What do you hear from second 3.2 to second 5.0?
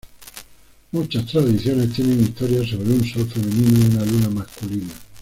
femenino y una Luna masculina.